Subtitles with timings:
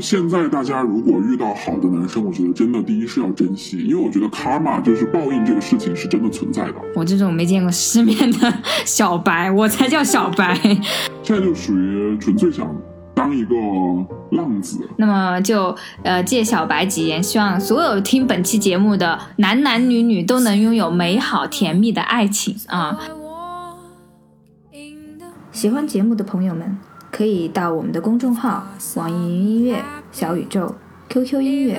[0.00, 6.74] 现在大家如果遇到好的男生，我觉得真的第一是要珍惜，因为我觉得 karma 就是报应这个事情是真的存在的。
[6.94, 8.52] 我这种没见过世面的
[8.84, 10.54] 小白，我才叫小白。
[11.22, 12.66] 现在就属于纯粹想
[13.14, 13.54] 当一个
[14.30, 14.88] 浪子。
[14.96, 22.98] 那么就呃借小白吉言，希望所有听本期节目的男男女女都能拥有美好甜蜜的爱情啊！
[25.52, 26.78] 喜欢节目的朋友们。
[27.12, 28.66] 可以到我们的公众号、
[28.96, 30.74] 网易云音乐、小宇宙、
[31.10, 31.78] QQ 音乐、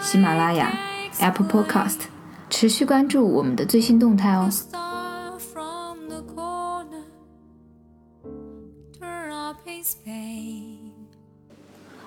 [0.00, 0.72] 喜马拉雅、
[1.20, 1.98] Apple Podcast，
[2.48, 4.48] 持续关注我们的最新动态哦。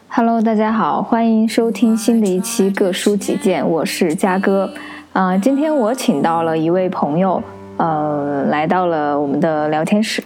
[0.08, 4.74] Hello，大家好，欢迎收听新的一期《各抒己见》，我是嘉哥。
[5.14, 7.42] 啊，今天我请到了一位朋友，
[7.78, 10.24] 呃，来到了我们的聊天室。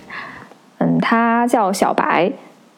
[0.99, 2.31] 他叫小白，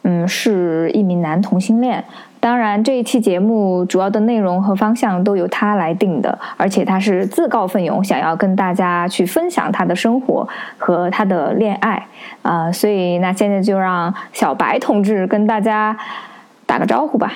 [0.04, 2.04] 嗯，是一名男同性恋。
[2.42, 12.08] 当然，这一期节目主要的内容和方向都由他来定的，而且他是自告奋勇，想要跟大家去分享他的生活和他的恋爱
[12.42, 12.72] 啊。
[12.72, 15.98] 所以，那现在就让小白同志跟大家
[16.66, 17.34] 打个招呼吧。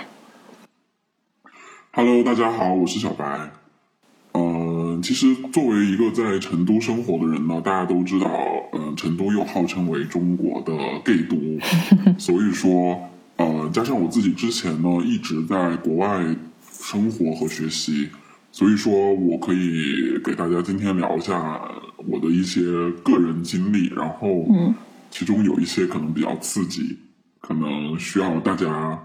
[1.91, 3.25] Hello，大家好，我是小白。
[4.35, 8.29] 嗯，其实作为一个在成都生活的人呢，大家都知道，
[8.95, 11.37] 成都又号称为中国的 gay 都，
[12.19, 12.99] 所以说，
[13.37, 16.23] 呃，加上我自己之前呢一直在国外
[16.71, 18.09] 生活和学习，
[18.51, 21.61] 所以说我可以给大家今天聊一下
[22.07, 22.61] 我的一些
[23.03, 24.73] 个人经历，然后，嗯，
[25.09, 26.97] 其中有一些可能比较刺激，
[27.39, 28.99] 可能需要大家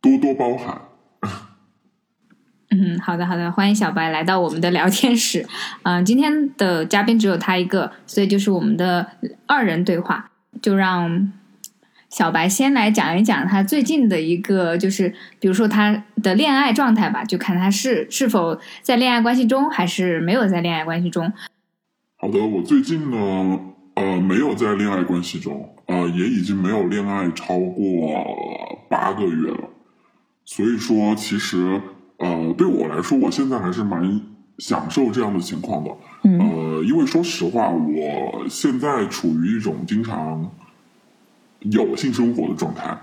[0.00, 0.80] 多多包涵。
[2.74, 5.46] 嗯，好的好的，欢迎小白来到我们的聊天室。
[5.82, 9.06] 嗯，今天的嘉宾只有他一个，所以就是我们的
[9.46, 10.30] 二人对话。
[10.62, 11.30] 就让
[12.08, 21.30] 小白先来讲一讲他最近的一个，就是比如说他的恋爱状态吧，就看他是是否在恋爱关系中，还是没有在恋爱关系中。
[22.16, 23.60] 好的，我最近呢，
[23.96, 29.68] 呃，没有在恋爱关系中，呃，也已经没有恋爱超过八个月了。
[30.46, 31.78] 所以说，其实。
[32.22, 34.20] 呃，对我来说，我现在还是蛮
[34.58, 35.90] 享受这样的情况的。
[36.22, 40.48] 呃，因为说实话，我现在处于一种经常
[41.60, 42.96] 有性生活的状态，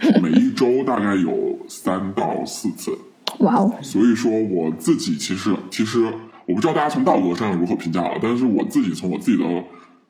[0.00, 2.90] 呃每一周大概有三到四次。
[3.38, 3.72] 哇哦！
[3.80, 6.04] 所以说，我自己其实其实
[6.46, 9.64] 我不知道大家从道德上如何评价，但是我自己从我自己的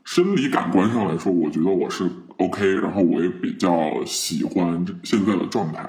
[0.04, 5.88] 生理感官上来说，我觉得我是 OK，然后我也比较喜欢现在的状态。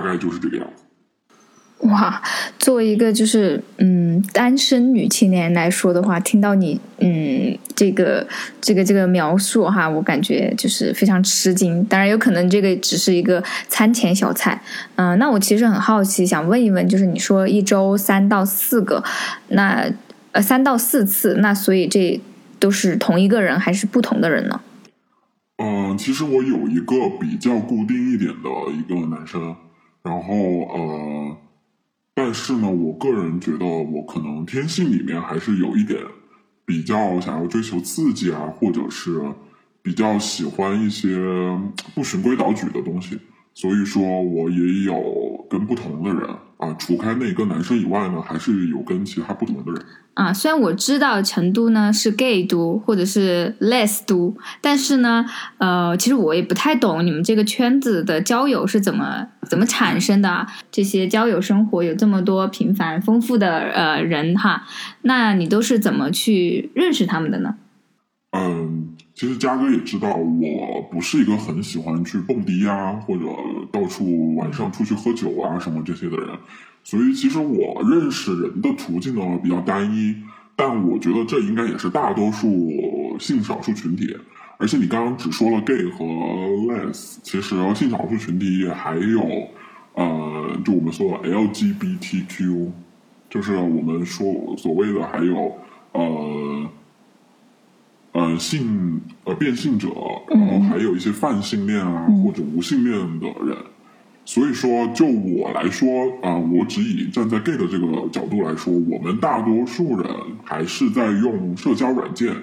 [0.00, 0.82] 大概就是这个样子。
[1.88, 2.22] 哇，
[2.58, 8.26] 作为一个就是嗯单身女青年来说的话，听到你嗯这个
[8.60, 11.84] 这个这个描述哈，我感觉就是非常吃惊。
[11.84, 14.60] 当然，有可能这个只是一个餐前小菜。
[14.96, 19.04] 嗯，那我其实很好奇，想问一问，就是你说一周三到四个，
[19.48, 19.86] 那
[20.32, 22.18] 呃三到四次，那所以这
[22.58, 24.60] 都是同一个人还是不同的人呢？
[25.62, 29.54] 嗯，其实我有一个比较固定一点的一个男生。
[30.06, 30.32] 然后
[30.68, 31.36] 呃，
[32.14, 36.00] 但是呢，我个人觉得我可能天性里面还是有一点
[36.64, 39.20] 比较想要追求刺激啊，或者是
[39.82, 41.18] 比较喜欢一些
[41.92, 43.18] 不循规蹈矩的东西。
[43.56, 46.28] 所以说我也有跟不同的人
[46.58, 50.30] 啊，除开那个男生以外呢，还是有跟其他不同的人啊。
[50.30, 55.24] 虽然我知道成都呢是 gay 都或者是 less 都，但是呢，
[55.56, 60.46] 呃，其实我也不太懂你们这个圈子的交友是怎么怎么产生的。
[60.70, 64.66] 这些交友生活有这么多平凡丰富的呃人哈，
[65.00, 67.56] 那你都是怎么去认识他们的呢？
[68.32, 68.95] 嗯。
[69.16, 73.24] 其实嘉哥也知道，我不是一个很喜欢去蹦迪啊，或者
[73.72, 76.28] 到处晚上出去喝酒啊什么这些的人，
[76.84, 80.14] 所以其实我认识人的途径呢比较单一。
[80.54, 84.14] 但我觉得这应该也是大多数性少数群体。
[84.58, 89.22] 而且你刚刚只说了 gay 和 les，其实性少数群体也还有，
[89.94, 92.70] 呃，就我们说的 LGBTQ，
[93.30, 95.56] 就是我们说所谓的还有
[95.92, 96.68] 呃。
[98.26, 99.88] 呃，性呃变性者，
[100.28, 103.56] 然后还有一些泛性恋啊或者无性恋的人，
[104.24, 105.86] 所以说就我来说
[106.22, 110.10] 啊，我只以站在 gay 的这个角度来说，我们大多数人
[110.44, 112.34] 还是在用社交软件。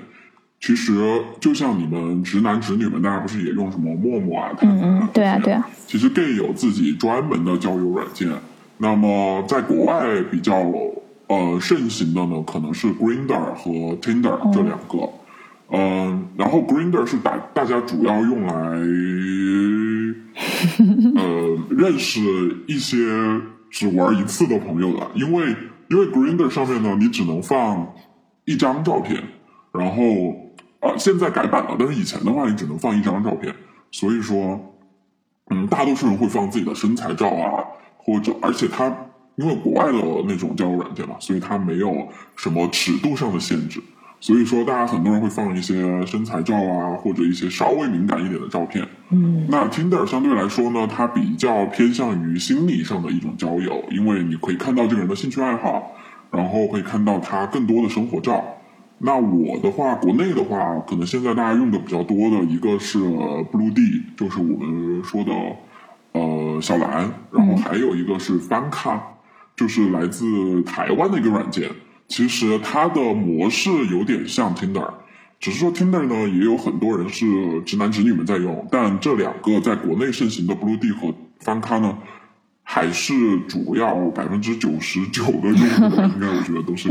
[0.62, 4.50] 其实就像你们直男直女们，大家不是也用什么陌陌啊？
[4.62, 5.68] 嗯嗯，对啊对啊。
[5.88, 8.30] 其实 gay 有自己专门的交友软件，
[8.78, 10.72] 那么在国外比较
[11.28, 15.10] 呃盛行的呢，可能是 Grinder 和 Tinder 这两个。
[15.76, 18.54] 嗯，然后 Grinder 是大大家主要用来
[21.16, 22.22] 呃认识
[22.68, 22.98] 一些
[23.72, 25.56] 只玩一次的朋友的，因为
[25.90, 27.92] 因为 Grinder 上面呢，你只能放
[28.46, 29.24] 一张照片，
[29.72, 30.04] 然后
[30.80, 33.56] 啊现在改版了，但是以前的话你只能放一张照片，
[33.90, 34.78] 所以说
[35.50, 37.66] 嗯大多数人会放自己的身材照啊，
[37.98, 38.96] 或者而且它
[39.38, 39.98] 因为国外的
[40.28, 43.82] 那种交友软件嘛，所以它没有什么尺度上的限制。
[44.24, 48.88] 所以说，大家很多人会放一些身材照啊，或者一些稍微敏感一点的照片。
[49.10, 55.92] 嗯，那 Tinder 相对来说呢，它比较偏向于心理上的一种交友，因为你可以看到这个人的兴趣爱好，
[56.32, 58.42] 然后可以看到他更多的生活照。
[59.00, 65.34] 那我的话，国内的话，可能现在大家用的比较多的一个是 Blue D，就是我们说的
[66.14, 69.04] 呃小蓝，然后还有一个是翻咖，
[69.58, 71.70] 就是来自台湾的一个软件。
[72.08, 74.94] 其实它的模式有点像 Tinder，
[75.40, 77.26] 只是说 Tinder 呢也有很多人是
[77.66, 81.98] 直男直女们在用，但这两个在国内盛行的 Blue D 和翻咖呢，
[82.64, 83.14] 还是
[83.48, 86.90] 主要百分之九十九的用户，应该我觉得都是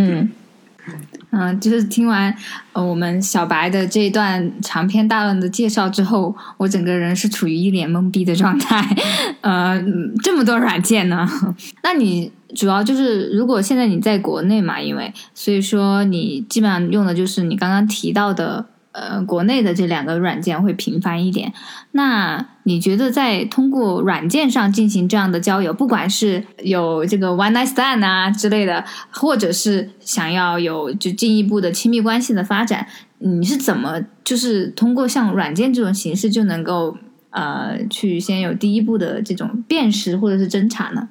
[1.31, 2.35] 嗯就是听完
[2.73, 8.85] 呃我们小白的这一段长篇大论的介绍之后，我整个人是处于一脸懵逼的状态。
[9.41, 9.83] 呃，
[10.23, 11.27] 这么多软件呢？
[11.83, 18.67] 那你主要就是如果现在你在国内嘛，因为所以说你基本上用的就是你刚刚提到的。
[18.93, 21.53] 呃，国内的这两个软件会频繁一点。
[21.93, 32.87] 那你觉得在通过软件上进行这样的交友，不管是有这个 one night stand 啊之类的，或者是想要有就进一步的亲密关系的发展，
[33.19, 36.97] 你是怎么就是通过像软件这种形式就能够
[37.31, 41.09] 呃去先有第一步的这种辨识或者是侦查呢？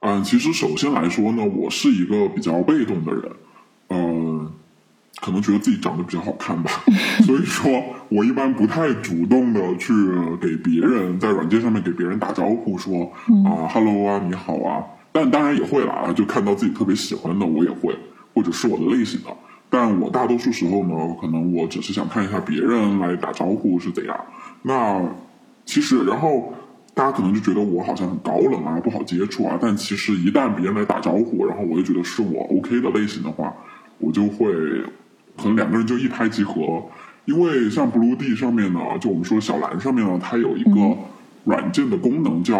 [0.00, 3.22] 嗯，其实首先来说呢，我是一个比较被动的人，
[5.20, 6.70] 可能觉得自己长得比较好看吧，
[7.24, 9.92] 所以说我一般不太主动的去
[10.40, 13.10] 给别人在软件上面给别人打招呼，说
[13.44, 14.84] 啊，hello 啊，你好啊。
[15.12, 17.96] 但当然也会啦，就看到自己特别喜欢的，我也会，
[18.34, 19.30] 或者是我的类型的。
[19.70, 24.14] 但我大多数时候呢，可能我只是想看一下别人来打招呼是怎样。
[24.62, 25.02] 那
[25.64, 26.52] 其实，然后
[26.92, 29.58] 大家可能就觉得我好像很高冷啊，不好接触啊。
[29.58, 33.52] 但其实一旦别人来打招呼，然后我就觉得是我 OK 的类型的话，
[33.98, 34.46] 我就会。
[35.36, 36.82] 可能两个人就一拍即合，
[37.26, 40.96] 因为像 Blue D 上面呢，就我们说小蓝上面呢，它有一个
[41.44, 42.56] 软件的功能叫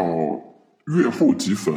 [0.86, 1.74] 月后即焚。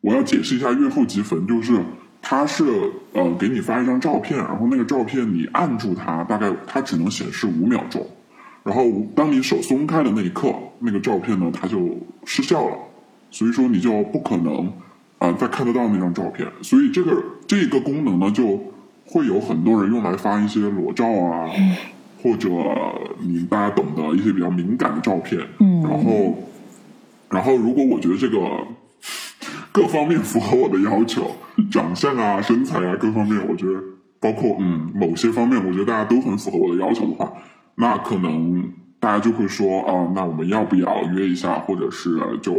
[0.00, 1.80] 我要解释一下月后即焚，就是
[2.20, 2.64] 它是
[3.12, 8.06] 呃给你发一张照片，然后那个照片你按住它，大概它只能显示五秒钟，
[8.64, 8.84] 然后
[9.14, 12.76] 当你手松开的那一刻，那个照片呢它就失效了，
[13.30, 14.72] 所以说你就不可能
[15.18, 18.71] 啊再看得到那张照片，所以这个这个功能呢就。
[19.12, 21.50] 会有很多人用来发一些裸照啊，
[22.22, 22.48] 或者
[23.20, 25.38] 你大家懂的一些比较敏感的照片。
[25.58, 26.38] 嗯，然后，
[27.28, 28.38] 然后如果我觉得这个
[29.70, 31.30] 各方面符合我的要求，
[31.70, 33.78] 长相啊、身材啊各方面，我觉得
[34.18, 37.30] 包括嗯某些方面，我觉得大家都很符合我的要求的话，
[37.74, 42.54] 那可能大家就会说啊，那我们要不要约一下，或者是就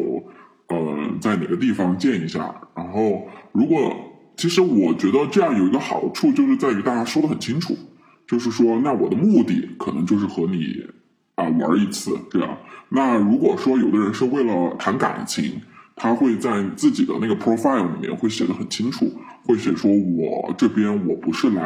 [0.67, 2.53] 呃在哪个地方见一下？
[2.75, 3.91] 然后如果。
[4.35, 7.75] 其实我觉得这样有一个好处，就是在于大家说的很清楚，
[8.27, 10.83] 就是说，那我的目的可能就是和你
[11.35, 12.57] 啊玩一次这样。
[12.89, 15.61] 那如果说有的人是为了谈感情，
[15.95, 19.11] 他会在自己的那个 profile 里面会写的很清楚，
[19.43, 21.63] 会写说我这边我不是来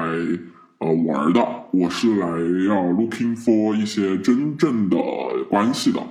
[0.80, 4.98] 呃玩的，我是来要 looking for 一些真正的
[5.50, 6.02] 关系的。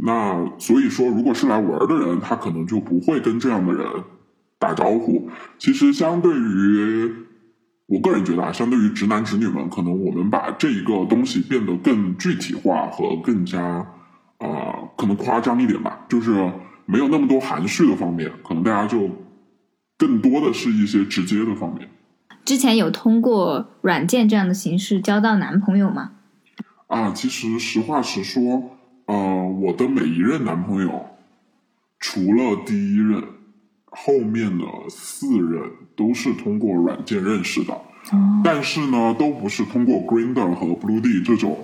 [0.00, 3.86] 那所以说，如果是来玩的人，他可能就不会跟这样的人。
[4.58, 7.14] 打招呼，其实相对于
[7.86, 13.60] 我个人觉得啊，相对于直男直女们，可能我们把这一个东西变得更具体化和更加
[14.38, 16.52] 啊，可能夸张一点吧，就是
[16.86, 19.08] 没有那么多含蓄的方面，可能大家就
[19.96, 21.88] 更多的是一些直接的方面。
[22.44, 26.12] 之前有通过软件这样的形式交到男朋友吗？
[26.88, 28.70] 啊，其实实话实说，
[29.06, 31.06] 呃，我的每一任男朋友，
[32.00, 33.22] 除了第一任。
[33.90, 35.62] 后面的四人
[35.96, 37.74] 都是通过软件认识的，
[38.44, 41.58] 但是呢，都不是通过 Grinder 和 Blue D 这种，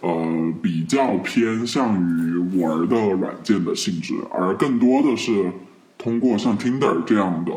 [0.00, 5.52] 呃，比较偏向于玩的软件的性质，而更多的是
[5.98, 7.52] 通过像 Tinder 这样的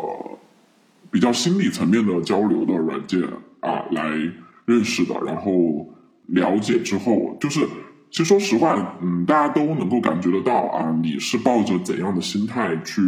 [1.12, 3.22] 比较心理层面的交流的软件
[3.62, 4.10] 啊来
[4.66, 5.88] 认识的，然后
[6.26, 7.62] 了解之后，就是
[8.10, 13.02] 其实说实话，嗯，大家都能够感觉得到啊，你是抱着怎样的心态去。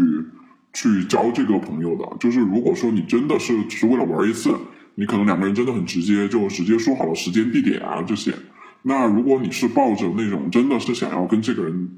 [0.76, 4.54] 去交这个朋友的，就是如果说你真的是只是为了玩一次，
[4.96, 8.34] 你可能两个人真的很直接，就直接说好了时间地点啊这些。
[8.84, 11.90] 那如果你是抱着那种真的是想要跟这个人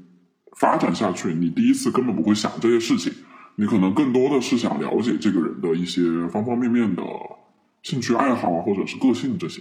[0.56, 3.12] 发展下去，你第一次根本不会想这些事情，
[3.56, 7.02] 你可能更多的是想了解这个人的一些方方面面的
[7.82, 9.60] 兴趣爱好或者是个性这些。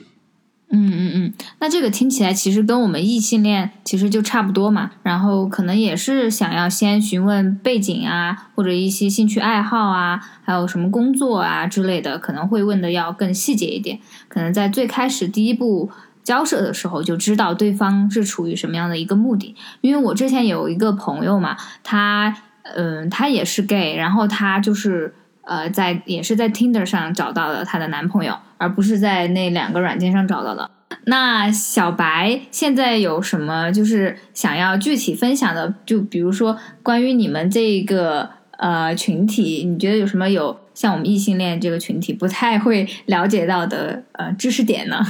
[0.69, 13.99] 嗯嗯嗯，那这个听起来其实跟我们异性恋其实就差不多嘛，然后可能也是想要先询问背景啊，或者一些兴趣爱好啊，还有什么工作啊之类的，可能会问的要更细节一点。
[14.27, 15.89] 可能在最开始第一步
[16.21, 19.55] 交涉的时候就知道对方是处于什么样的一个目的。
[19.79, 22.35] 因为我之前有一个朋友嘛，他
[22.75, 28.37] 嗯，他也是 gay，然后他就是呃，在也是在 Tinder 上找到了她的男朋友。
[28.57, 30.69] 而不是在那两个软件上找到的。
[31.05, 35.73] 那小白现在有什么就是想要具体分享的？
[35.85, 45.01] 就比如说关于你们这个呃群体，你觉得有什么有像我们异性恋这个群体不太会了解到的呃知识点呢？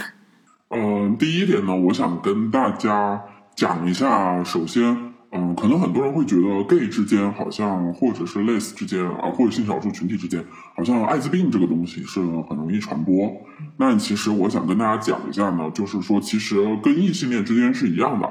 [0.69, 3.21] 嗯，第一点呢，我想跟大家
[3.55, 5.16] 讲一下，首先。
[5.39, 10.43] 嗯，可能很多人会觉得 gay 之间好像，或者是 les 之间啊，或者性少数群体之间，
[10.75, 13.31] 好像艾滋病这个东西是很容易传播。
[13.77, 18.27] 那其实我想跟大家讲一下呢，就是说，其实跟异性恋之间是一样的。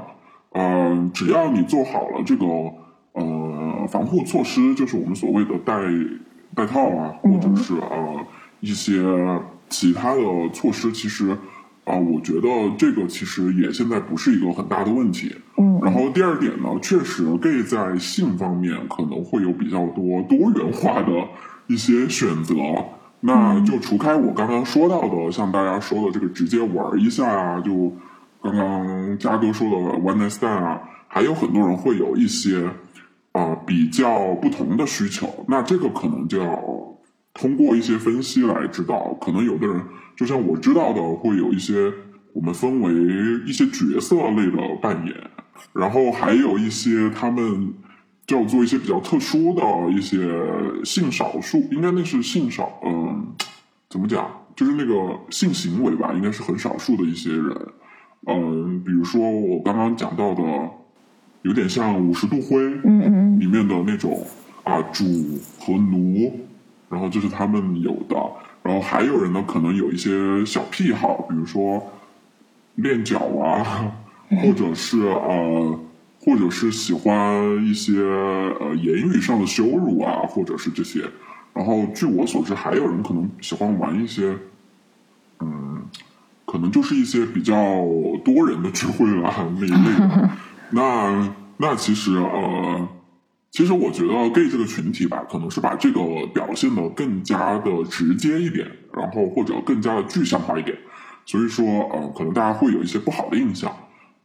[0.54, 2.46] 嗯，只要你做好了这个
[3.12, 5.80] 呃防护措施，就是我们所谓的戴
[6.56, 8.26] 戴套啊，或者是呃
[8.58, 9.00] 一些
[9.68, 10.22] 其他的
[10.52, 11.38] 措施，其实。
[11.86, 15.32] 啊，我觉得这个其实也现在不是一个很大的问题。
[15.56, 21.12] 嗯，然后第二点呢，确实 gay 在性方面可能会有比较多多元化的
[21.68, 22.54] 一些选择。
[23.20, 27.92] 那就除开我刚刚说到的，像大家说的这个直接玩一下啊，就
[28.42, 32.68] 刚刚嘉哥说的 one night stand 啊，还有很多人会有一些
[33.30, 35.46] 啊比较不同的需求。
[35.46, 36.95] 那这个可能就要
[37.38, 39.78] 通过一些分析来知道，可能有的人。
[40.16, 41.92] 就像我知道的，会有一些
[42.32, 42.92] 我们分为
[43.46, 45.14] 一些角色类的扮演，
[45.74, 47.74] 然后还有一些他们
[48.26, 49.62] 叫做一些比较特殊的
[49.92, 50.18] 一些
[50.82, 53.26] 性少数，应该那是性少，嗯，
[53.90, 54.26] 怎么讲？
[54.56, 57.54] 就是那个性行为吧，应该是很少数的一些人，
[58.26, 60.42] 嗯，比如说我刚刚讲到的，
[61.42, 64.26] 有点像五十度灰，嗯嗯，里面的那种
[64.64, 65.04] 啊主
[65.58, 66.40] 和奴，
[66.88, 68.16] 然后这是他们有的。
[68.62, 71.92] 然后还有人呢，可能有一些小癖好，比如说
[72.74, 73.92] 练脚啊，
[74.42, 75.80] 或者是呃，
[76.20, 81.04] 或者是喜欢一些呃言语上的羞辱啊，或者是这些。
[81.54, 84.36] 然后据我所知，还有人可能喜欢玩一些，
[85.38, 85.84] 嗯，
[86.44, 87.54] 可能就是一些比较
[88.24, 90.30] 多人的聚会啦那一类的。
[90.70, 92.88] 那那其实呃。
[93.50, 100.76] 其实我觉得 gay 这个群体吧，可能是把这个表现的更加的直接一点，然后或者更加的具象化一点，
[101.24, 103.74] 所以说呃，可能大家会有一些不好的印象。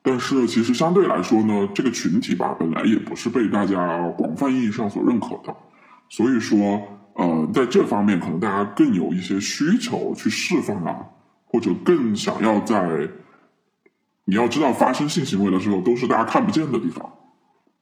[0.03, 5.55] 但是其实相对来说呢，这个群体吧，本来也不是被大家广泛意义上所认可的，
[6.09, 6.81] 所以说
[7.13, 11.05] 呃，在这方面可能大家更有一些需求去释放啊，
[11.45, 13.07] 或者更想要在
[14.25, 17.07] 你要知道发生性行为的时候，都是大家看不见的地方。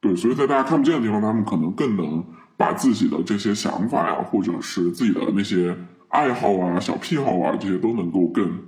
[0.02, 2.24] 对，所以在大家看不见的地方，他们可能更能
[2.56, 5.76] 把自己的这些想法呀，或者是自己的那些
[6.08, 8.60] 爱好啊、小癖好啊，这些都能够更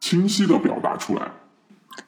[0.00, 1.32] 清晰的表达出来。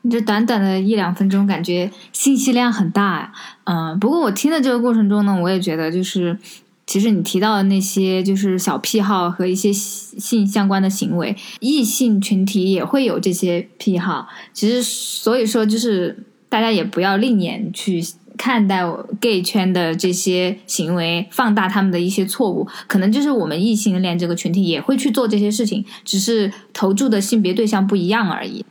[0.01, 3.33] 你这短短的一两分钟，感觉信息量很大呀。
[3.65, 6.39] 嗯，不过我听的这个过程中呢，我也觉得就是，
[6.87, 14.29] 其实你提到的那些就是小癖好和一些性相关的行为，异性群体也会有这些癖好。
[14.55, 18.03] 其实，所以说就是大家也不要另眼去。
[18.43, 18.83] 看待
[19.21, 28.67] gay 圈的这些行为，放大他们的一些错误，可能就是我们异性恋这个群体也会去做这些事情，只是投注的性别对象不一样而已。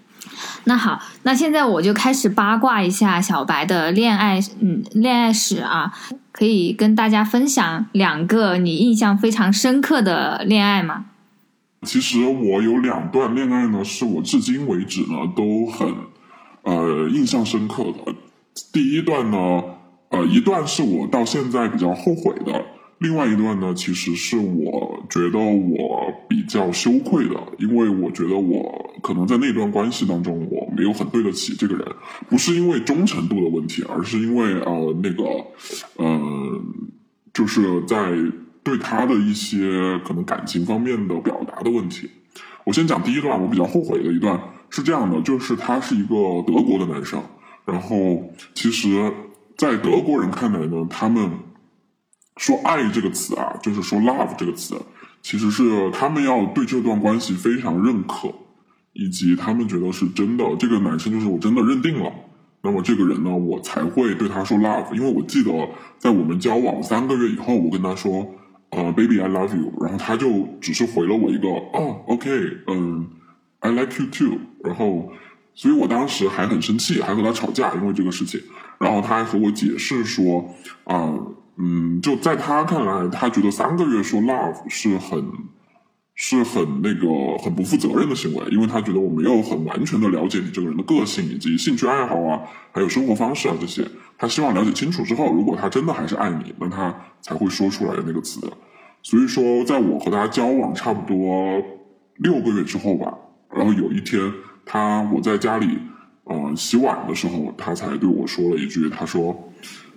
[0.65, 5.93] 那好，那现在我就开始八卦一下小白的恋爱，嗯，恋爱史啊，
[6.33, 11.05] 可以跟大家分享两个你印象非常深刻的恋爱吗？
[11.83, 15.95] 其实我有两段恋爱呢，是我至今为止呢都很
[16.63, 18.13] 呃印象深刻的。
[18.73, 19.63] 第一段呢，
[20.09, 22.65] 呃，一段是我到现在比较后悔的，
[22.99, 31.85] 另外一段呢，其实是我觉得我比较羞愧的，因为我觉得我可能在那段关系当中，我没有很对得起这个人，
[32.29, 35.23] 不是因为忠诚度的问题，而是因为呃那个，
[35.97, 36.61] 呃，
[37.33, 38.11] 就是在
[38.63, 42.09] 对他的一些可能感情方面的表达的问题。
[42.63, 44.39] 我先讲第一段，我比较后悔的一段
[44.69, 47.19] 是这样的，就是他是一个德国的男生。
[47.65, 49.13] 然后，其实，
[49.57, 51.31] 在德国人看来呢，他们
[52.37, 54.75] 说“爱”这个词啊，就是说 “love” 这个词，
[55.21, 58.33] 其实是他们要对这段关系非常认可，
[58.93, 60.43] 以及他们觉得是真的。
[60.57, 62.11] 这个男生就是我真的认定了，
[62.63, 65.51] 那么这个人呢，我才会对他说 love，因为我记得
[65.99, 68.27] 在我们交往三个月以后，我跟他说，
[68.71, 72.29] 呃，baby I love you，然后他就只是回了我一个，哦，OK，
[72.67, 73.07] 嗯
[73.59, 75.11] ，I like you too，然后，
[75.53, 78.39] 所以我当时还很生气，还和他吵架，因为这个事情，
[78.79, 80.53] 然后他还和我解释说，
[80.83, 81.13] 啊，
[81.57, 85.23] 嗯，就在他看来，他觉得三个月说 love 是很。
[86.13, 87.07] 是很那个
[87.41, 92.41] 很不负责任的行为，因为他觉得我没有很完全的了解你这个人的个性以及兴趣爱好啊，
[92.73, 93.83] 还有生活方式啊这些。
[94.19, 98.39] 他希望了解清楚之后，如果他真的还是爱你，那他才会说出来的那个词。
[99.01, 101.59] 所以说，在我和他交往差不多
[102.17, 103.17] 六个月之后吧，
[103.55, 104.21] 然后有一天，
[104.71, 105.77] 他我在家里
[106.23, 109.49] 呃洗碗的时候，他才对我说了一句，他说。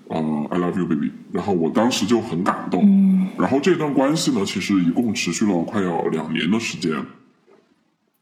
[0.06, 0.18] 呃
[0.50, 1.10] ，I love you, baby。
[1.32, 2.82] 然后我当时就很感动。
[2.84, 3.26] 嗯。
[3.38, 6.92] 然后这段关系呢，其实一共持续了快要两年的时间。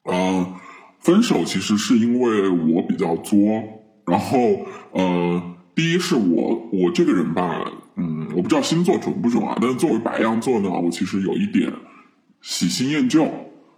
[0.05, 0.47] 呃，
[1.01, 3.37] 分手其实是因为我比较作。
[4.07, 4.39] 然后
[4.93, 5.43] 呃，
[5.75, 7.65] 第一是我我这个人吧，
[7.97, 9.59] 嗯，我不知道星座准不准啊。
[9.61, 11.73] 但是作为白羊座呢，我其实有一点
[12.43, 13.29] 喜新厌旧。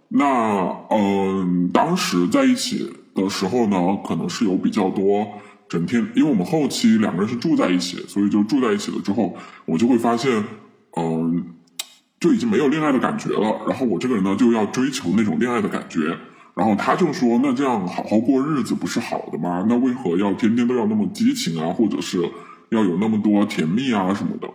[0.09, 5.27] 那嗯，当时在一起的时候呢，可能是有比较多。
[5.67, 9.35] 整天，因为我们后期两个人是住在一起，所以就住在一起了之后，
[9.65, 10.43] 我就会发现，
[10.95, 11.43] 嗯，
[12.19, 13.65] 就已经没有恋爱的感觉了。
[13.67, 16.15] 然后我这个人呢，就要追求那种恋爱的感觉。
[16.53, 19.65] 然后他就说：“那这样好好过日子不是好的吗？
[19.67, 22.21] 那为何要天天都要那么激情啊，或者是
[22.69, 24.47] 要有那么多甜蜜啊什么的？”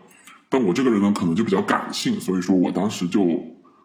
[0.49, 3.21] 但我这个人呢，可能就比较感性，所以说我当时就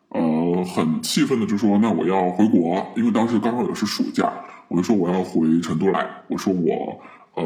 [0.09, 0.21] 呃
[0.65, 4.33] 很气愤的就说：“那我要回国，因为当时刚好也是暑假，
[4.67, 6.05] 我就说我要回成都来。
[6.27, 6.99] 我说我。”
[7.35, 7.43] 呃，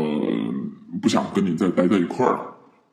[1.02, 2.42] 不想跟你再待在一块儿了。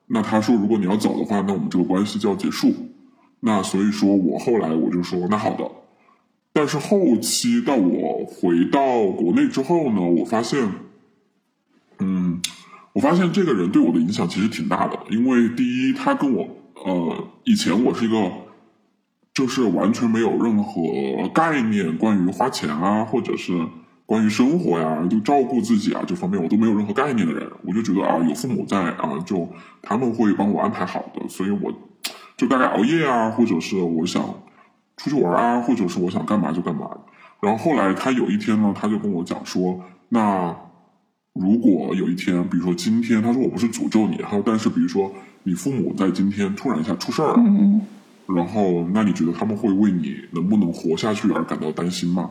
[0.07, 2.73] 那他说，如果你要走的话，那我们这个关系就要结束。
[3.41, 5.71] 那所以说我后来我就说，那好的。
[6.55, 10.67] 但是后期到我回到国内之后呢，我发现，
[11.99, 12.41] 嗯，
[12.95, 14.99] 我发现这个人对我的影响其实挺大的。
[15.11, 16.49] 因为第一，他跟我
[16.83, 18.17] 呃，以前我是一个
[19.37, 20.81] 就是完全没有任何
[21.35, 23.53] 概念关于花钱啊，或者是。
[24.09, 29.49] 关于生活呀，就照顾自己啊这方面，我都没有任何概念的人，我就觉得啊，有父母在啊，就
[29.83, 31.73] 他们会帮我安排好的，所以我
[32.37, 34.23] 就大概熬夜啊，或者是我想
[34.97, 36.89] 出去玩啊，或者是我想干嘛就干嘛。
[37.41, 39.81] 然后后来他有一天呢，他就跟我讲说，
[40.11, 40.55] 那
[41.33, 47.43] 如果有一天，比如说今天，他说我不是诅咒你，他说但是比如说你父母在今天突然一下出事儿了，
[48.27, 52.31] 然后那你觉得他们会为你能不能活下去而感到担心吗？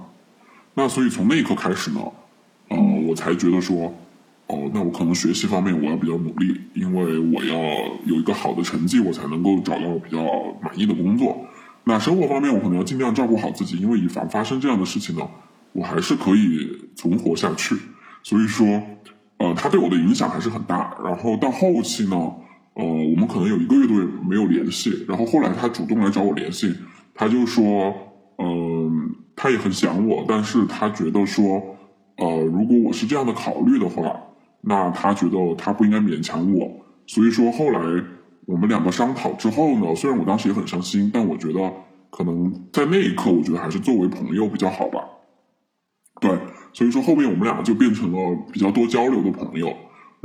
[0.74, 2.02] 那所以从那一刻开始呢，
[2.68, 2.78] 呃，
[3.08, 3.94] 我才觉得说，
[4.48, 7.56] 哦，那我可能学习方面我要比较努力，因为我要
[8.06, 10.22] 有一个好的成绩，我才能够找到比较
[10.62, 11.48] 满意的工作。
[11.86, 15.22] 那生活方面我可能要尽量照顾好自己，因为以防发生这样的事情呢，
[15.72, 17.76] 我还是可以存活下去。
[18.24, 18.66] 所以说，
[19.38, 20.98] 呃，他对我的影响还是很大。
[21.04, 22.34] 然后到后期呢，
[22.76, 25.06] 呃，我们可能有一个月都没有联系。
[25.08, 26.74] 然后后来他主动来找我联系，
[27.14, 27.94] 他就说，
[28.38, 29.16] 嗯。
[29.38, 31.62] 他也很想我，但是他觉得说，
[32.16, 34.16] 呃，如果我是这样的考虑的话，
[34.62, 36.72] 那他觉得他不应该勉强我。
[37.06, 37.82] 所以说后来
[38.46, 41.74] 我们两个商讨之后呢，虽然我当时也很伤心，但我觉得
[42.10, 45.04] 可能在那一刻，我觉得还是作为朋友比较好吧。
[46.22, 46.32] 对，
[46.72, 48.18] 所以说后面我们两个就变成了
[48.54, 49.76] 比较多交流的朋友。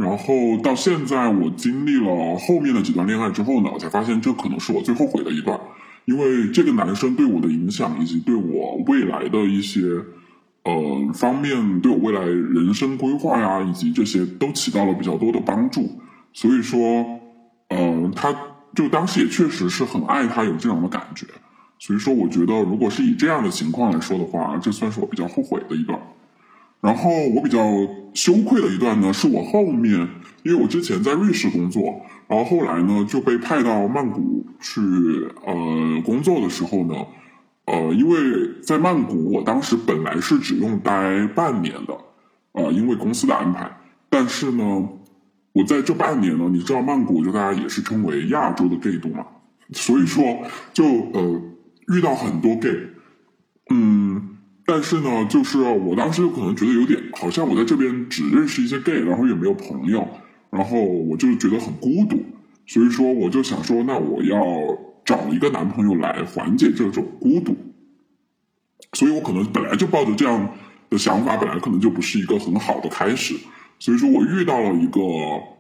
[0.00, 5.60] 然后到现在，我经历了后面的几段恋爱之后呢，我才发现这可能是我最后悔的一段。
[6.06, 9.80] 因为这个男生对我的影响，以及对我未来的一些
[10.64, 10.72] 呃
[11.12, 16.00] 方面，对我未来人生规划呀，以及这些都起到了比较多的帮助。
[16.32, 16.80] 所以说，
[17.68, 18.34] 呃，他
[18.74, 21.26] 就当时也确实是很爱他，有这样的感觉。
[21.78, 26.00] 所以说，我觉得如果是以这样的情况来说的话，这算是我比较后悔的一段。
[26.80, 27.58] 然后我比较
[28.14, 30.08] 羞愧的一段呢，是我后面，
[30.42, 32.00] 因为我之前在瑞士工作。
[32.26, 34.80] 然后后来呢，就被派到曼谷去
[35.44, 36.94] 呃工作的时候呢，
[37.66, 38.18] 呃，因为
[38.62, 41.98] 在曼谷，我当时本来是只用待半年的，
[42.52, 43.68] 呃，因为公司的安排。
[44.08, 44.88] 但是呢，
[45.52, 49.26] 我在这半年呢，你知道曼谷就大家也是称为亚洲的 gay 都嘛，
[49.72, 50.22] 所以说
[50.72, 51.42] 就呃
[51.88, 52.76] 遇到很多 gay，
[53.70, 53.99] 嗯，
[54.72, 60.06] 但是呢，就是我当时可能觉得有点，好像我在这边只认识一些 gay，然后也没有朋友。
[60.48, 62.22] 然后我就觉得很孤独，
[62.66, 64.38] 所以说我就想说，那我要
[65.04, 67.56] 找一个男朋友来缓解这种孤独。
[68.92, 70.54] 所以我可能本来就抱着这样
[70.88, 73.34] 的想法，本来可能就不是一个很好的开始。
[73.80, 75.00] 所以说我遇到了一个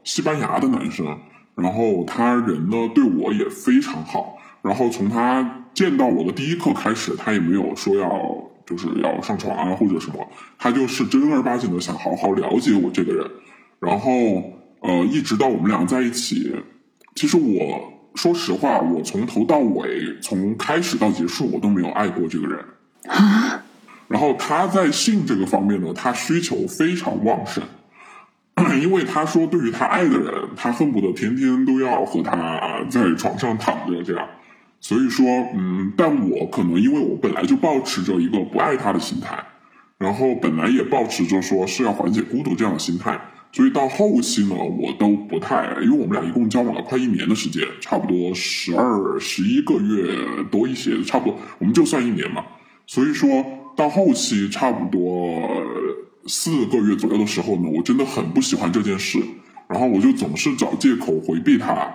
[0.04, 1.18] 西班牙的男生，
[1.56, 4.36] 然后他人呢对我也非常好。
[4.62, 10.24] 然后从他见到我的第一刻开始，他也没有说要就是要上床啊或者什么，
[10.56, 13.28] 他就是正儿八经的想好好了解我这个人。
[13.80, 14.10] 然后
[14.80, 16.54] 呃，一直到我们俩在一起，
[17.16, 22.64] 其实我说实话，我从头到尾，从开始到结束，我都没有爱过这个人。
[23.08, 23.64] 啊，
[24.06, 27.62] 然后他在性这个方面呢，他需求非常旺盛，
[28.80, 34.26] 因为他说对于他爱的人，他恨不得天天都要和他在床上躺着这样。
[34.80, 39.38] 所以说，嗯，但我可能因为我本来就保持着一个不爱他的心态，
[39.98, 43.20] 然后本来也保持着说是要缓解孤独这样的心态，
[43.52, 50.16] 所以到后期呢，我都不太，因为我们俩一共交往了快一年的时间，差不多十二、十一个月
[50.50, 52.42] 多一些，差不多我们就算一年嘛。
[52.86, 53.44] 所以说
[53.76, 55.46] 到后期差不多
[56.26, 59.18] 四个月左右的时候呢，我真的很不喜欢这件事，
[59.68, 61.86] 然后我就总是找借口回避他。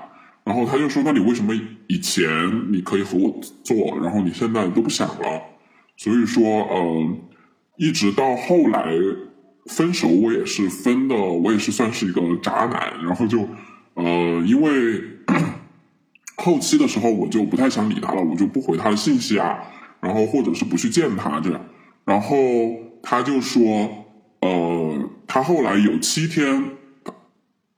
[0.45, 1.53] 然后他就说：“那你为什么
[1.87, 5.41] 以前你可以和我做，然后你现在都不想了？”
[5.97, 7.17] 所以说，呃，
[7.77, 8.93] 一直到后来
[9.65, 12.93] 分手，我也是分的，我也是算是一个渣男。
[13.03, 13.47] 然后就，
[13.95, 15.01] 呃，因为
[16.35, 19.57] 后期的时候我就不太想理他了，我就不回他的信息啊，
[19.99, 21.59] 然后或者是不去见他这样。
[22.03, 22.37] 然后
[23.01, 24.05] 他就说
[24.41, 26.65] ：“呃，他后来有七天，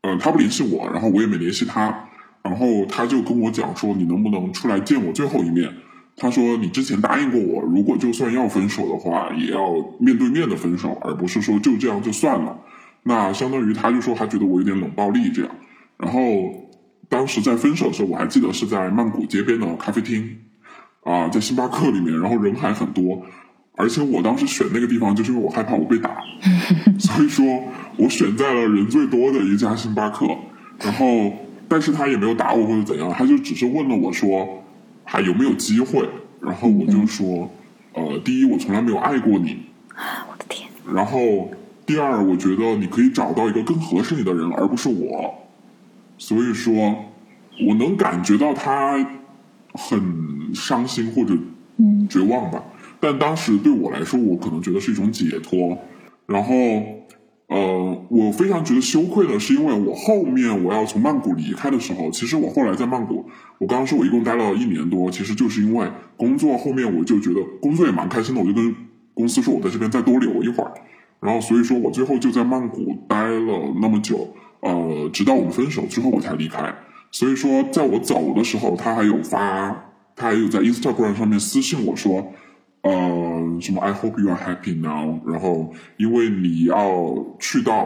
[0.02, 2.04] 呃，他不联系我，然后我也没联系他。”
[2.44, 5.70] 然后他就跟我讲说：“你能不能出来见我最后一面？”
[6.16, 12.58] 他说：“你之前答应过我，如果就算要分手的话，也要面对面的分手，而不是说就这样就算了。”
[13.04, 15.52] 那相当于他就说他觉得我有点冷暴力这样。
[15.98, 16.20] 然后
[17.10, 20.38] 当时在分手的时候，我还记得是在曼谷街边的咖啡厅
[21.04, 23.22] 啊，在星巴克里面，然后人还很多，
[23.76, 26.18] 而且我当时选那个地方就是因为我害怕我被打，
[26.98, 27.46] 所以说
[27.98, 30.26] 我选在了人最多的一家星巴克，
[30.80, 31.32] 然后。
[31.70, 34.64] 但是他也没有打我或者怎样，他就只是问了我说
[35.04, 36.08] 还有没有机会，
[36.42, 37.52] 然后我就说，
[37.94, 39.58] 呃，第一我从来没有爱过你，
[40.30, 41.52] 我的天，然后
[41.86, 45.36] 第二我觉得你可以找到一个更合适你的人，而不是我，
[46.18, 46.74] 所以说
[47.68, 48.98] 我能感觉到他
[49.74, 51.34] 很伤心或者
[52.10, 52.64] 绝望吧，
[53.00, 55.78] 但当时对我来说，我可能觉得是一种解脱，
[56.26, 56.54] 然后。
[57.48, 63.26] 呃，我非常觉得羞愧的是，因为我后面我要从曼谷离开的时候，其实我后来在曼谷，
[63.58, 68.76] 我刚刚说我一共待了一年多，其实就是因为工作后面我就觉得工作也蛮开心的，我就跟
[69.14, 70.74] 公司说我在这边再多留一会儿，
[71.22, 74.28] 然后所以说我最后就在曼谷待了那么久，
[74.60, 76.76] 呃，直到我们分手之后我才离开，
[77.12, 79.70] 所以说在我走的时候，他还有发，
[80.18, 82.34] 他还有在 Instagram 上面私信我说。
[82.88, 85.20] 呃，什么？I hope you are happy now。
[85.30, 87.86] 然后，因为你要去到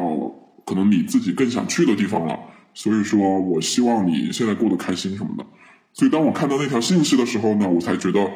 [0.63, 2.37] 可能你自己更想去的地方了，
[2.75, 5.45] 所以说我希望你现在过得开心什么的。
[5.91, 8.29] 所以，当我看到那条信息的时候呢，我才觉得，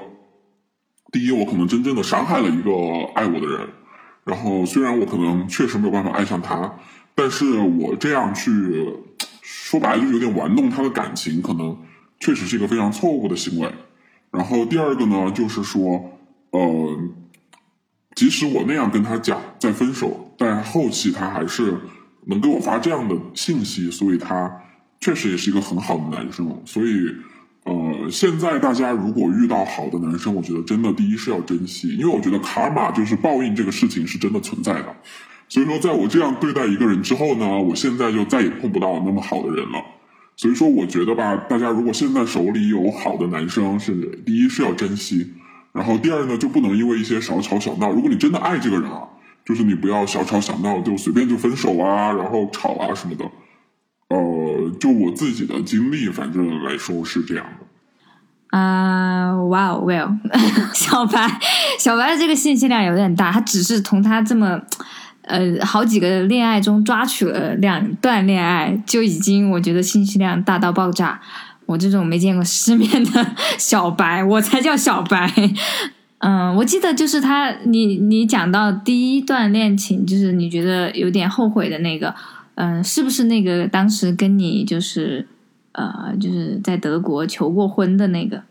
[1.12, 2.72] 第一，我可能真正的伤害了一个
[3.14, 3.68] 爱我的人。
[4.24, 6.80] 然后，虽然我可能确实没有办法爱上他，
[7.14, 8.50] 但是我这样去
[9.44, 11.78] 说白了，就有点玩弄他的感情，可能
[12.20, 13.72] 确实是一个非常错误的行为。
[14.32, 16.14] 然后，第二个呢，就是说。
[16.56, 17.00] 呃，
[18.16, 21.78] 即使我那样跟他讲再分手，但后期他还是
[22.28, 24.50] 能给我发这样的信息，所以他
[25.02, 26.62] 确实也是一个很好的男生。
[26.66, 27.14] 所以，
[27.66, 34.96] 呃，现在大家如果遇到好的男生，我觉得真的第一是要珍惜，因为我觉得卡玛就是报应这个事情是真的存在的。
[35.50, 39.80] 所以说，在我这样对待一个人之后呢，我现在就再也碰不到那么好的人了。
[40.38, 43.94] 所以说，我觉得吧，大家如果现在手里有好的男生，是
[44.26, 45.34] 第一是要珍惜。
[45.76, 47.92] 然后第二呢，就不能因为一些小吵小闹。
[47.92, 49.02] 如果你真的爱这个人啊，
[49.44, 53.26] 就是你不要小吵小闹，就随便就分手啊，然后吵啊什么的。
[54.08, 58.58] 呃，就我自己的经历，反正来说是这样的。
[58.58, 60.18] 啊，哇哦，Well，
[60.74, 61.42] 小白，
[61.78, 63.30] 小白的这个信息量有点大。
[63.34, 64.62] 他只是从他这么
[65.24, 71.20] 呃好几个恋爱中抓取了两段恋爱，就已经我觉得信息量大到爆炸。
[71.66, 75.32] 我这种没见过世面的 小白，我才叫小白。
[76.20, 82.16] 嗯，我记得就是他，你你讲到第一段恋情，就是你觉得有点后悔的那个，
[82.56, 85.28] 嗯，是不是那个当时跟你就是
[85.74, 88.44] 呃，就是在德国求过婚的那个？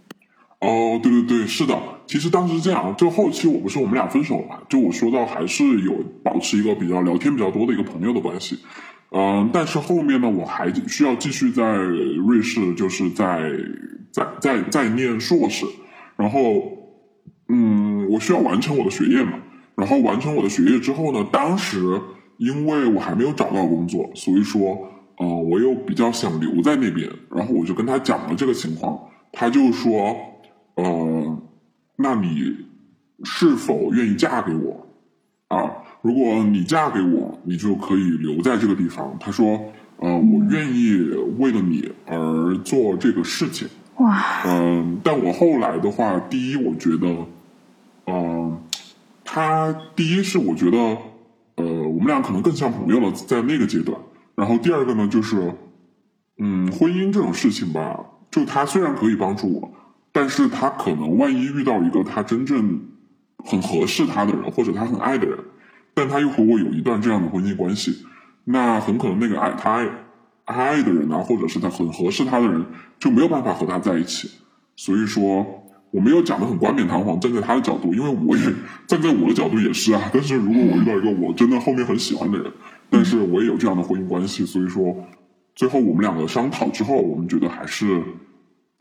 [0.60, 1.76] 哦，对对对，是的。
[2.06, 8.58] 其实当时是这样，就后期我不是我们俩分手嘛，就我说到还是有保持一个比较聊天比较多的一个朋友的关系。
[9.16, 13.48] 嗯，但是后面呢，我还需要继续在瑞士，就是在
[14.10, 15.64] 在在在念硕士，
[16.16, 16.40] 然后，
[17.48, 19.38] 嗯，我需要完成我的学业嘛。
[19.76, 22.00] 然后完成我的学业之后呢，当时
[22.38, 27.08] 因为我还没有找到工作，所以说，呃，我又比较想留在那边。
[27.30, 28.98] 然后我就跟他讲了这个情况，
[29.32, 30.16] 他就说，
[30.74, 31.38] 呃，
[31.96, 32.52] 那你
[33.22, 34.88] 是否愿意嫁给我？
[35.46, 35.83] 啊？
[36.04, 39.16] 如果你嫁给我，你就可以留在这个地方。
[39.18, 39.58] 他说，
[39.96, 40.98] 呃，我愿意
[41.38, 43.66] 为了你而做这个事情。
[43.96, 47.26] 哇，嗯，但我后来的话，第一，我觉得，
[48.06, 48.58] 嗯，
[49.24, 50.76] 他第一是我觉得，
[51.54, 53.98] 呃，我们俩可能更像朋友了，在那个阶段。
[54.34, 55.54] 然后第二个呢，就是，
[56.36, 57.98] 嗯，婚姻这种事情吧，
[58.30, 59.72] 就他虽然可以帮助我，
[60.12, 62.78] 但是他可能万一遇到一个他真正
[63.38, 65.38] 很合适他的人，或者他很爱的人，
[65.94, 68.04] 但他又和我有一段这样的婚姻关系，
[68.44, 69.74] 那很可能那个爱他
[70.44, 72.64] 爱爱的人啊，或者是他很合适他的人，
[72.98, 74.28] 就没有办法和他在一起。
[74.76, 75.46] 所以说，
[75.90, 78.42] 我没有讲的很冠冕堂皇，站在他的角度，因为我也
[78.86, 80.10] 站在我的角度也是啊。
[80.12, 82.52] 但是如果我遇到一个我真的后面很喜欢的人，
[82.90, 84.96] 但是我也有这样的婚姻关系，所以说
[85.54, 88.02] 最后我们两个商讨之后，我们觉得还是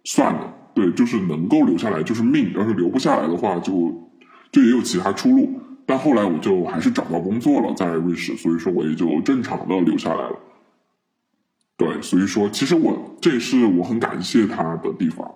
[0.04, 0.54] 算了。
[0.74, 4.10] 对，就是能够留下来就是命，要是留不下来的话，就
[4.52, 5.48] 就也有其他出路。
[5.86, 10.40] 但后来我就还是找到工作了，在瑞士，所以说我也就正常的留下来了。
[11.76, 15.30] 对，所以说其实我这也是我很感谢他的地方。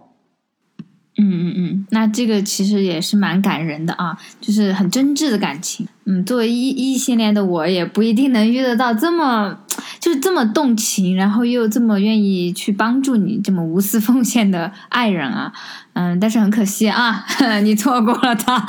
[1.19, 5.87] 嗯嗯嗯，那这个其实也是蛮感人的啊，就是很真挚的感情。
[6.05, 9.57] 嗯，作为异异性恋的我，也不一定能遇得到这么
[10.07, 15.51] 就这么动情，然后又这么愿意去帮助你、这么无私奉献的爱人啊。
[15.91, 17.25] 嗯，但是很可惜啊，
[17.61, 18.65] 你错过了他，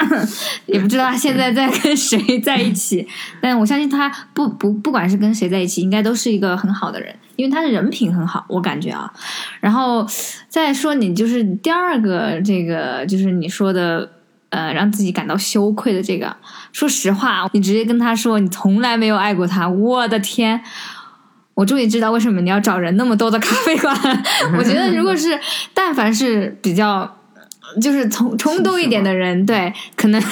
[0.64, 3.06] 也不知道他现在在跟谁在一起。
[3.42, 9.12] 但我相信他不不不管是跟谁在一起，应该都是一个很好的人，因为他的人品很好，我感觉啊。
[9.60, 10.06] 然后
[10.48, 14.10] 再说你就是第二个这个，就是你说的
[14.50, 16.36] 呃，让自己感到羞愧的这个。
[16.72, 20.60] 说实话，你直接跟他说你从来没有爱过他，我的天！
[21.54, 23.94] 我终于知道为什么你要找人那么多的咖啡馆。
[24.56, 25.38] 我觉得，如果是
[25.74, 27.18] 但凡是比较
[27.82, 30.22] 就是冲冲动一点的人，对，可能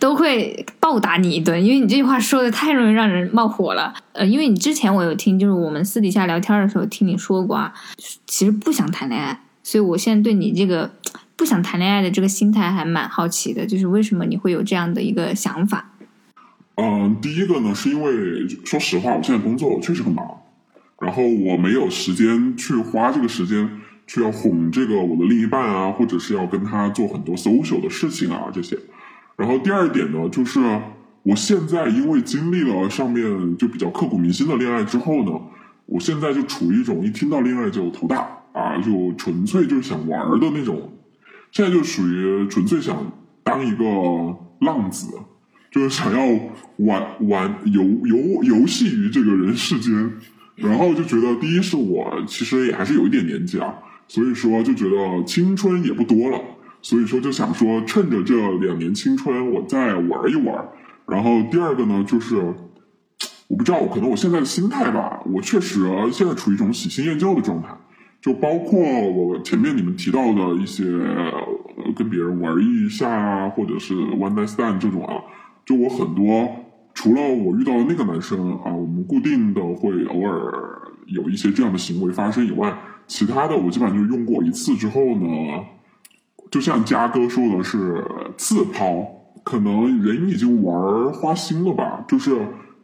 [0.00, 3.94] 都会暴打你一顿，因为你这句话说的太容易让人冒火了。
[4.12, 7.72] 呃，因为你之前我有听，就是我们私底下聊天的时候听你说过啊，
[8.26, 10.90] 其实不想谈恋爱，所以我现在对你这个
[11.36, 15.90] 不想谈恋爱的这个心态还蛮好奇的，就是为什么你会有这样的一个想法？
[16.76, 20.24] 嗯，第一个呢，是因为说实话，我现在工作确实很忙。
[21.00, 23.68] 然后我没有时间去花这个时间
[24.06, 28.78] 去要哄这个我的另一半啊，或者是要跟他做很多 social 的事情啊这些。
[29.36, 30.60] 然后第二点呢，就是
[31.24, 35.32] 我现在因为经历了上面就比较刻骨铭心的恋爱之后呢，
[35.86, 40.90] 我现在就处于一种一听到恋爱就头大啊，就纯粹就是想玩的那种。
[41.54, 43.12] 现在就属于纯粹想
[43.44, 43.84] 当一个
[44.60, 45.06] 浪子，
[45.70, 46.20] 就是想要
[46.78, 50.10] 玩玩游游游戏于这个人世间。
[50.56, 53.74] 然后就觉得，第一是我其实也还是有一点年纪啊，
[54.06, 56.40] 所以说就觉得青春也不多了，
[56.80, 60.68] 所以说就想说趁着这两年青春，我再玩一玩。
[61.06, 62.36] 然后第二个呢，就是
[63.48, 67.68] 我不知道，可能我现在的心态吧，我确实现在处于一种喜新厌旧的状态，
[68.24, 70.82] 就包括我前面你们提到的一些
[71.94, 75.16] 跟别人玩一下啊，或者是 one night stand 这种啊，
[75.66, 76.48] 就我很多。
[76.94, 80.50] 除了我遇到的那个男生啊，我们固定的会偶尔
[81.04, 82.74] 有一些这样的行为发生以外，
[83.06, 85.26] 其他的我基本上就用过一次之后呢，
[86.50, 88.02] 就像嘉哥说的是
[88.38, 89.04] 自抛，
[89.42, 92.34] 可能人已经玩花心了吧，就是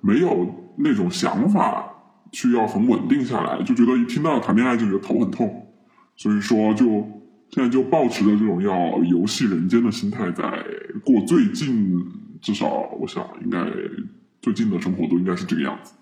[0.02, 1.89] 没有那种想法
[2.32, 5.66] 需要很稳定下来，就觉得一听到谈恋爱就觉得头很痛，
[6.16, 6.86] 所以说就
[7.50, 10.64] 现在就保持着这种要游戏人间的心态在
[11.04, 11.96] 过最近。
[12.42, 13.62] 至少我想，应该
[14.40, 15.92] 最近的生活都应该是这个样子。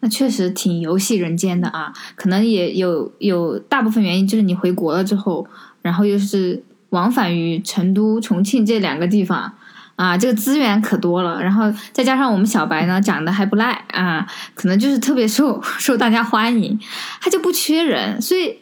[0.00, 5.46] 那确实挺游戏人间的啊，可能也有有大部分原因就是你回国了之后，
[5.82, 9.52] 然后又是往返于成都、重庆这两个地方
[9.96, 11.42] 啊，这个资源可多了。
[11.42, 16.78] 然后再加上我们小白呢长得还不赖啊，可能就是特别受 受大家欢迎，
[17.20, 18.58] 他就不缺人，所以。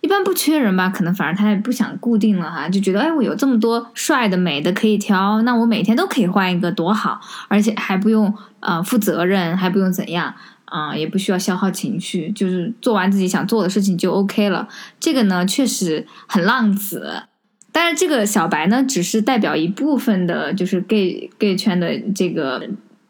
[0.00, 7.18] 一般不缺人吧，可能反而他也不想固定了哈，就觉得哎，我有这么多帅的、美的可以挑，那我每天都可以换一个，多好，
[7.48, 10.34] 而且还不用呃负责任，还不用怎样
[10.66, 14.68] 啊，也不需要消耗情绪，就是做完自己想做的事情就 OK 了。
[15.00, 17.22] 这个呢，确实很浪子，
[17.76, 22.62] 但是这个小白呢，只是代表一部分的，就是 gay gay 圈的这个，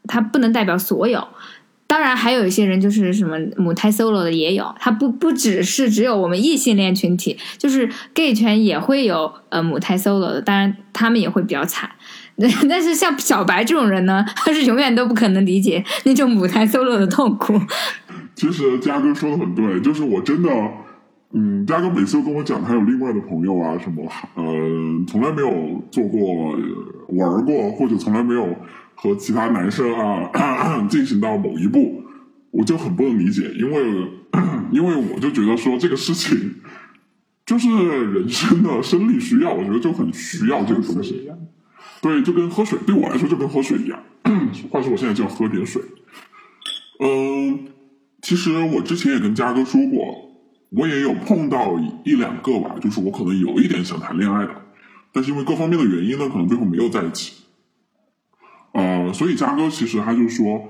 [0.09, 1.23] 他不能代表所有。
[1.87, 11.91] 当然，还有一些人就是什么母胎 solo 的也有，他不不只是只有我们异性恋群体，就是 gay 圈也会有呃母胎 solo 的，当然他们也会比较惨。
[12.69, 17.61] 但是像小白这种人呢，他是永远都不可能理解那种母胎 solo 的痛苦。
[18.35, 20.49] 其实嘉哥说的很对，就是我真的，
[21.35, 24.45] 嗯，嘉哥每次都跟我讲他有另外的朋友啊什么，呃，
[25.07, 26.53] 从来没有做过
[27.09, 28.57] 玩过，或者从来没有。
[28.97, 32.01] 和其他男生啊 进行到某一步，
[32.53, 34.09] 我就很不能理解，因为
[34.71, 36.55] 因为我就觉得说这个事情
[37.45, 37.69] 就是
[38.13, 41.29] 人生的生理需要，我觉得就很需要这个东西。
[42.01, 43.99] 对，就跟喝水对我来说就跟喝水一样。
[44.71, 45.83] 话说我现在就要喝点水。
[47.01, 47.67] 嗯，
[48.23, 50.24] 其实我之前也跟嘉哥说过，
[50.77, 54.51] 我也有碰到一两个吧，就是我可能有一点想谈恋爱的，
[55.13, 57.45] 但是因为各方面的原因呢，可能最后没有在一起。
[58.73, 60.61] 呃，所以嘉哥其实他就说，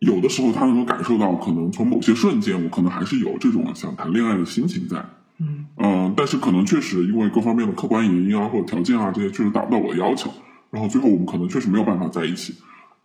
[0.00, 5.02] 有的时候他能够感受到，可能从某些瞬间，我可能还是有这种想谈恋爱的心情在。
[5.38, 5.66] 嗯。
[5.78, 10.30] 嗯，但是可能确实因为各方面的客观原因啊，或者条件啊这些，确实达不到我的要求，
[10.70, 12.54] 然后最后我们可能确实没有办法在一起。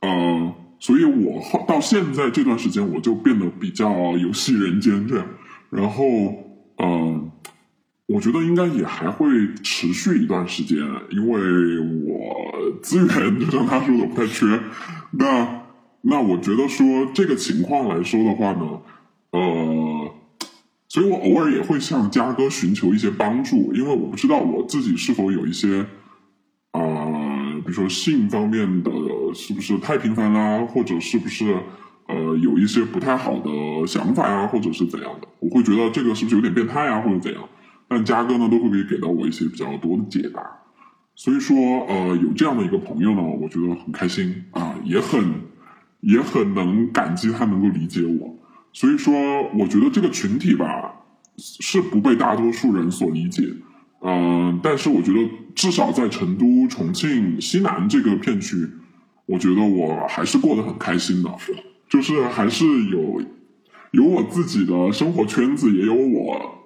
[0.02, 5.26] 呃，所以我到现在这段时间，我就变得比较游戏人间这样。
[5.72, 6.04] 然后，
[6.80, 7.32] 嗯，
[8.08, 9.26] 我觉得应该也还会
[9.64, 10.78] 持续一段时间，
[11.12, 12.36] 因为我
[12.84, 14.60] 资源就像他说的不太缺。
[15.12, 15.62] 那
[16.02, 18.82] 那我觉得说这个情况来说的话呢，
[19.32, 20.12] 呃，
[20.90, 25.86] 所以我偶尔也会向嘉哥寻求一些帮助，因为我不知道我自己是否有一些
[26.72, 26.82] 啊，
[27.62, 28.92] 比如说性方面的
[29.34, 31.56] 是不是太频繁啦，或者是不是。
[32.14, 37.42] 呃，有一些不太好的想法呀，或者是怎样的，我会觉得这个是不是有点变态啊，或者怎样？
[37.88, 40.42] 但嘉哥呢，都会可以给到我一些比较多的解答。
[41.16, 41.56] 所以说，
[41.88, 45.22] 呃，有这样的一个朋友呢，我觉得很开心啊，也很
[46.00, 48.36] 也很能感激他能够理解我。
[48.74, 49.14] 所以说，
[49.60, 50.94] 我觉得这个群体吧，
[51.38, 53.44] 是不被大多数人所理解。
[54.02, 58.68] 嗯，但是我觉得至少在成都、重庆、西南这个片区，
[59.26, 61.30] 我觉得我还是过得很开心的。
[61.92, 63.22] 就是还是有
[63.92, 66.64] 有我自己的生活圈子，也有我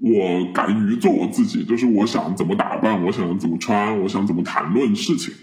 [0.00, 1.64] 我敢于做我自己。
[1.64, 5.34] 就是我想怎么打扮，我想怎么穿，我想怎么谈论事情。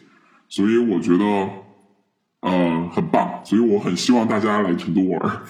[0.47, 1.25] 所以我觉得，
[2.39, 3.41] 呃，很棒。
[3.43, 5.41] 所以我很希望大家来成都玩。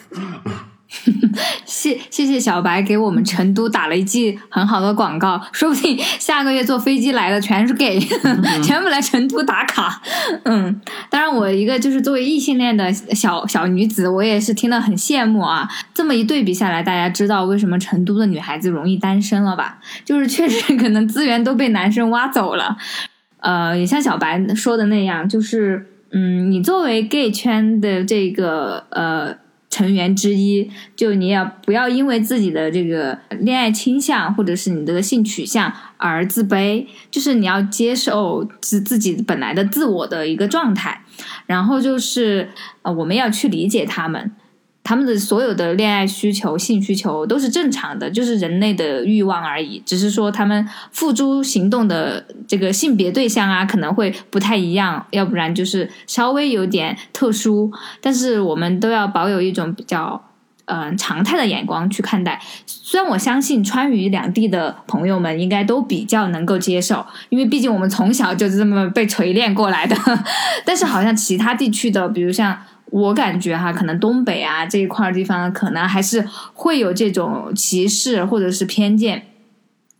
[1.65, 7.99] 谢谢谢小白给我们成都打了一记很好的广告，说不定下个月坐飞机来的全是 gay，
[8.63, 10.01] 全部来成都打卡。
[10.45, 15.69] 嗯，当然我一个就是作为异性恋的小小女子，我也是听得很羡慕啊。
[15.93, 19.77] 这么一对比下来，大家知道为什么成都的女孩子容易单身了吧？
[20.03, 22.75] 就是确实可能资源都被男生挖走了。
[23.41, 29.37] 呃，也像小白说的那样，就是嗯，你作为 gay 圈的这个呃。
[29.79, 41.01] 成员之一，就你要不要因为自己的这个恋爱倾向或者是你的性取向而自卑，就是你要接受自自己本来的自我的一个状态，
[41.45, 42.49] 然后就是
[42.81, 44.33] 呃，我们要去理解他们。
[44.89, 49.79] 他们的所有的恋爱需求、性需求都是正常的，就是人类的欲望而已。
[49.85, 57.71] 只是说他们付诸行动的这个性别对象啊，可能会不太一样，要不然就是稍微有点特殊。
[58.01, 60.19] 但是我们都要保有一种比较
[60.65, 62.41] 嗯常态的眼光去看待。
[62.65, 69.95] 虽然我相信川渝两地的朋友们应该都比较能够接受，因为毕竟我们从小就这么被锤炼过来的。
[70.65, 72.57] 但是好像其他地区的，比如像。
[72.91, 79.23] 我感觉哈，可能东北啊这一块地方，可能还是会有这种歧视或者是偏见，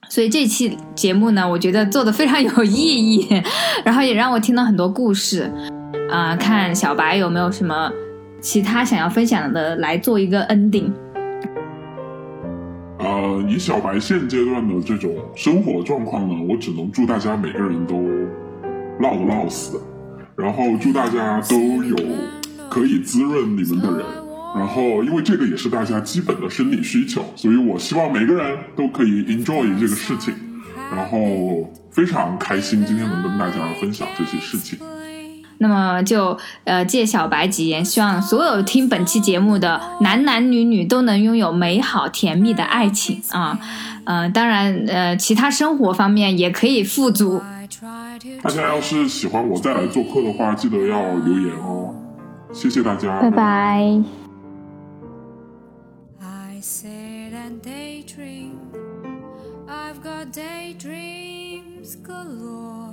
[0.10, 3.44] 所以这期节目呢，我觉得做的非常有意义，
[3.86, 5.52] 然后也让我听到很多故事，
[6.10, 7.92] 啊，看小白有没有什么
[8.42, 10.92] 其他想要分享的，来做一个 ending。
[12.98, 17.96] 呃，以小白现阶段的这种生活状况呢，我只能祝大家每个人都
[19.00, 19.80] 老的老死，
[20.36, 21.96] 然后祝大家都有。
[22.70, 24.06] 可以滋润你们的人，
[24.56, 30.34] 然后因为这个也是大家基本的生理需求，所以我希望每个人都可以 enjoy 这个事情，
[30.96, 34.80] 然后非常开心今天能跟大家分享这些事情。
[35.62, 43.60] 那么就呃借小白吉言，希望所有听本期节目的男男女女都能拥有美好甜蜜的爱情啊，
[44.06, 47.42] 呃当然呃其他生活方面也可以富足。
[48.42, 51.94] 大家要是喜欢我再来做客的话，记得要留言哦。
[52.53, 54.03] 谢谢大家，拜拜。
[56.21, 58.59] I sit and daydream.
[59.67, 62.93] I've got daydreams galore.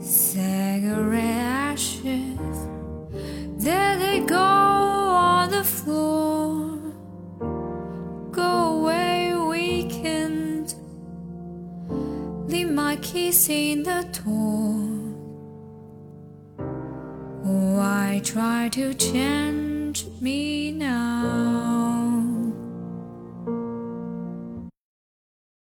[0.00, 2.38] Cigarette ashes,
[3.58, 6.78] there they go on the floor.
[8.32, 10.74] Go away, weekend.
[12.48, 15.03] Leave my keys in the door.
[17.47, 22.04] Oh, Why try to change me now?